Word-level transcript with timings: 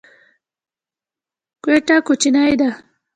کوټه 1.63 1.95
کوچنۍ 2.05 2.51
ده. 2.59 2.69